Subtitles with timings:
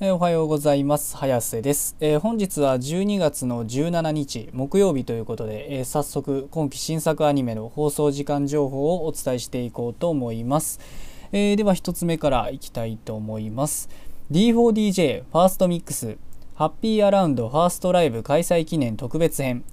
[0.00, 1.16] えー、おはようございます。
[1.16, 10.78] 早瀬です、えー、本日は12月の17日木曜日ということで、えー、早速今期新作アニメの放送時間情報をお伝えしていこうと思います、
[11.32, 13.88] えでは1つ目からいきたいと思います。
[14.30, 16.16] D4DJ ファーストミックス
[16.54, 19.64] ハッピーアラウンドファーストライブ開催記念特別編。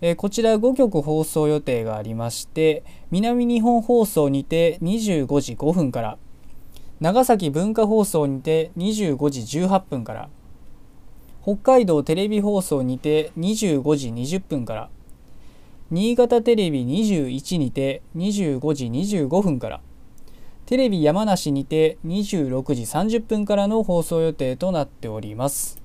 [0.00, 6.18] えこちら5局放送予定がありまして南日本放送にて25時5分から
[7.02, 10.28] 長崎文化放送にて25時18分から
[11.42, 14.88] 北海道テレビ放送にて25時20分から
[15.90, 19.80] 新潟テレビ21にて25時25分から
[20.66, 25.82] テレビ山梨にて26時30分からの放送予定となっております。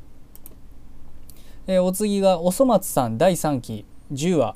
[1.65, 4.55] えお次がおそ松さん第3期10話、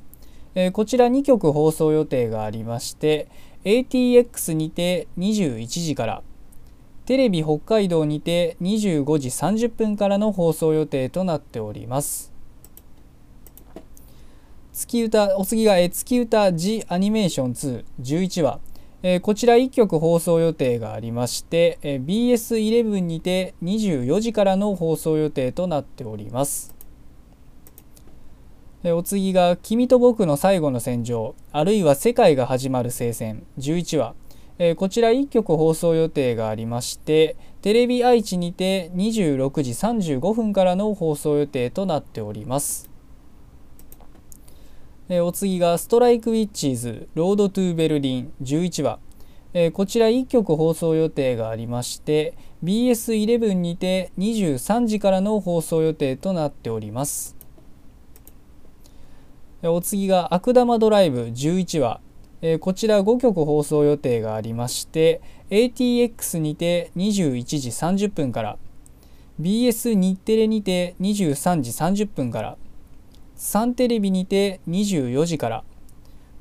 [0.54, 3.30] えこちら2曲放送予定がありまして
[3.66, 6.24] ATX にて21時から
[7.12, 12.32] テレビ北海道にて25時30分からの放送予定となっております。
[14.72, 18.62] 月歌お次が、月歌 G アニメーション211話。
[19.04, 26.74] えこちら1曲放送予定がありまして、えー BS11 にて24時からの放送予定となっております。
[28.86, 34.21] えお次が「君と僕の最後の戦場」あるいは「世界が始まる聖戦」11話。
[34.60, 42.90] えこちら1曲放送予定がありましてテレビ愛知にて26時35分からの放送予定となっております。
[45.10, 49.00] えお次が「ストライク・ウィッチーズロード・トゥ・ベルリン」11話。
[49.54, 57.36] えこちら1曲放送予定がありまして BS11 にて23時からの放送予定となっております。
[59.64, 62.00] お次が「悪玉ドライブ」11話。
[62.42, 68.58] えこちら5曲放送予定がありまして ATX にて21時30分から
[69.40, 72.58] BS 日テレにて23時30分から
[73.36, 75.64] サンテレビにて24時から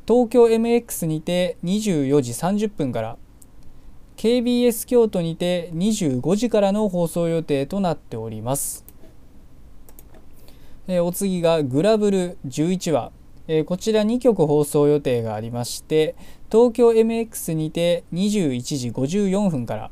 [0.06, 3.17] 東京 MX にて24時30分から
[4.17, 8.84] KBS 京都にて25時からの放送予定となっております。
[10.87, 13.12] お次がグラブル11話
[13.53, 16.15] えこちら2曲放送予定がありまして
[16.53, 19.91] 東京 MX にて21時54分から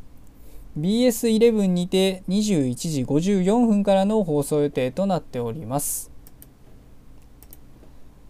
[0.79, 6.13] BS11 にて21時54分からの放送予定となっております。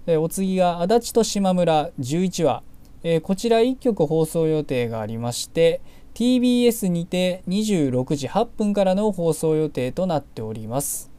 [0.07, 2.63] お次が足立と島村11話、
[3.03, 5.83] えこちら1曲放送予定がありまして
[6.15, 11.18] TBS にて26時8分からの放送予定となっております。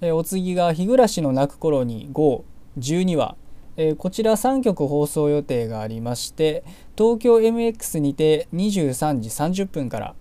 [0.00, 3.36] えお次が「日暮らしの泣く頃に512話」
[3.76, 6.64] えこちら3曲放送予定がありまして
[6.96, 10.14] 東京 MX にて23時30分から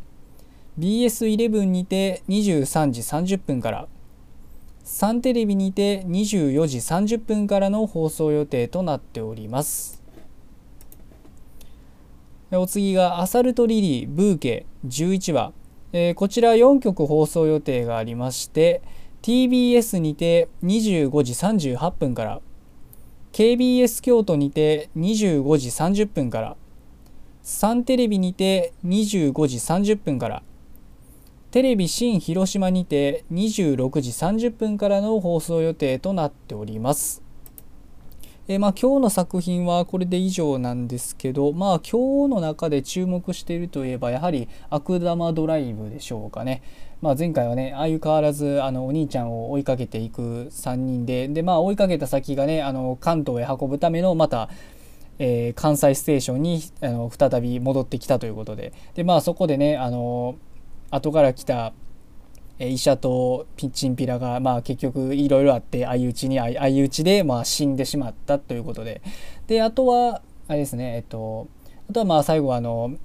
[0.80, 3.88] BS11 にて23時30分から
[4.84, 10.02] サンテレビにて24時30分からの放送予定となっております。
[12.52, 15.52] お次が「アサルトリリーブーケ」11話、
[15.92, 18.82] えこちら4曲放送予定がありまして
[19.22, 22.42] TBS にて25時38分から
[23.34, 26.56] KBS 京都にて25時30分から
[27.44, 30.44] サンテレビにて25時30分から
[31.52, 37.27] テレビ新広島にて26時30分からの放送予定となっております。
[38.50, 46.64] えまあ、今日の作品はこれで以上なんですけど、まあ、今日の中で注目しているといえばやはり悪玉ドライブでしょうかね。
[47.02, 54.50] まあ、前回はね相変わらずあのお兄ちゃんを追いかけていく3人でで、まあ、追いかけた先がねあの関東へ運ぶためのまた、
[55.20, 60.38] えー、関西ステーションにあの再び戻ってきたということでで、まあ、そこでねあの
[60.90, 61.74] 後から来た
[62.60, 69.02] 医者とピッチンピラが、まあ、結局いろいろあって相打ちに相打ちで、まあ、死んでしまったということで。
[69.48, 71.48] であとはあれですねえっと
[71.90, 72.96] あとはまあ最後はあの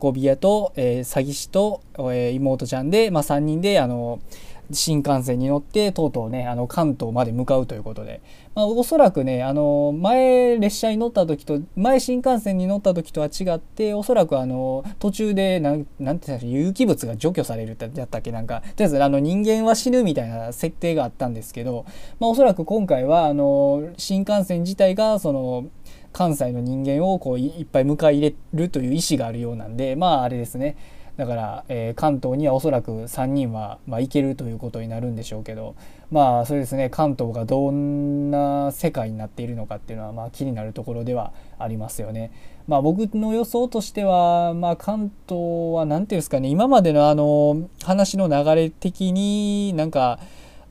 [0.00, 4.20] 運び屋と、えー、詐欺師と、えー、妹ちゃんで、まあ、3人であの
[4.70, 8.22] 新幹線に乗ってとうとうねあの関東まで向かうということで、
[8.54, 18.32] まあ、おそらくねあの前列車に乗った時と前新幹線に乗った時とは違っておそらくあの途中でなんなんて有機物が除去されるってやったっけ？
[18.32, 21.84] なんかとりあえずあの人間は死ぬみたいな設定があったんですけど、
[22.20, 25.66] まあ、おそらく今回はあの新幹線自体がその
[26.12, 30.76] 関西の人間をこういっぱい迎え入れるという意思があるようなんでまああれですね。
[31.16, 35.74] だから、えー、関東にはおそらく3人は、まあ、行けるということになるんでしょうけど
[36.10, 42.32] まあそうですね関東がどんな世界になっているのかっていうのは、まあ、気になるところではありますよね。
[42.68, 50.20] まあ、僕の予想としては、まあ、関東は何ていうんですかね今までのあの話の流れ的になんか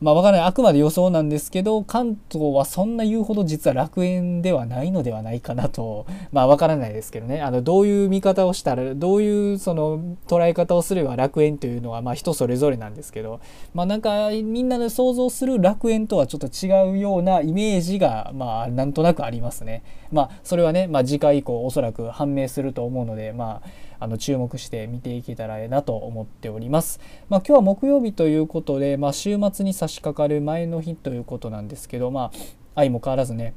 [0.02, 13.40] まあ分からないあくまで予想なんですけど関東はそんな言うほど実は楽園ではないのではないかなとまあ分からないですけどねあのどういう見方をしたらどういうその捉え方をすれば楽園というのはまあ人それぞれなんですけど
[13.76, 19.84] まあなんかみんなで想像する楽園とはちょっと違うようなイメージがまあなんとなくありますね。
[20.12, 23.70] まあそれはね、まあ、次回以降おそらく判明すると思うのでまあ
[24.02, 27.00] あの注目して見ていけたらえなと思っております。
[27.30, 32.38] まあ、今日は木曜日ということで、まあ、週末に差し掛かる前の日ということなんですけど、まあ、
[32.76, 33.54] 相も変わらずね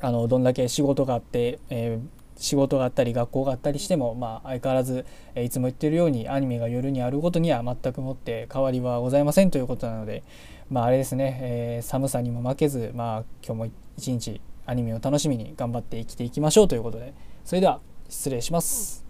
[0.00, 10.22] あのどんだけ仕事があって、えー仕事があったり学校があったりしても、まあ、相変わらず、えいつも言ってるようにアニメが夜にあることには全くもって変わりはございませんということなので、
[10.70, 17.14] まあ、あれですね、えー、寒さにも負けず、まあ、今日も一日アニメを楽しみに頑張って生きていきましょうということで
[17.44, 19.07] それでは失礼します。